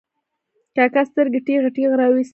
کاکا 0.75 1.01
سترګې 1.09 1.39
ټېغې 1.45 1.69
ټېغې 1.75 1.95
را 1.99 2.07
وایستې. 2.11 2.29